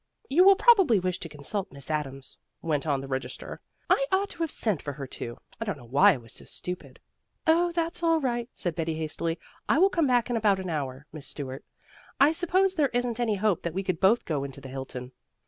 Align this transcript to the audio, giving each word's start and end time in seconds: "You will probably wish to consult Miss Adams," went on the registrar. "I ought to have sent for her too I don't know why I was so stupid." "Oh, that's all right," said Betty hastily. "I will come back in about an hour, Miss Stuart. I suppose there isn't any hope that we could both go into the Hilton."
"You 0.29 0.43
will 0.43 0.55
probably 0.55 0.99
wish 0.99 1.19
to 1.19 1.29
consult 1.29 1.71
Miss 1.71 1.91
Adams," 1.91 2.39
went 2.63 2.87
on 2.87 3.01
the 3.01 3.07
registrar. 3.07 3.61
"I 3.87 4.07
ought 4.11 4.29
to 4.31 4.41
have 4.41 4.49
sent 4.49 4.81
for 4.81 4.93
her 4.93 5.05
too 5.05 5.37
I 5.59 5.63
don't 5.65 5.77
know 5.77 5.85
why 5.85 6.13
I 6.13 6.17
was 6.17 6.33
so 6.33 6.45
stupid." 6.45 6.99
"Oh, 7.45 7.71
that's 7.71 8.01
all 8.01 8.19
right," 8.19 8.49
said 8.51 8.75
Betty 8.75 8.95
hastily. 8.95 9.37
"I 9.69 9.77
will 9.77 9.91
come 9.91 10.07
back 10.07 10.27
in 10.27 10.35
about 10.35 10.59
an 10.59 10.71
hour, 10.71 11.05
Miss 11.13 11.27
Stuart. 11.27 11.63
I 12.19 12.31
suppose 12.31 12.73
there 12.73 12.89
isn't 12.93 13.19
any 13.19 13.35
hope 13.35 13.61
that 13.61 13.75
we 13.75 13.83
could 13.83 13.99
both 13.99 14.25
go 14.25 14.43
into 14.43 14.59
the 14.59 14.69
Hilton." 14.69 15.11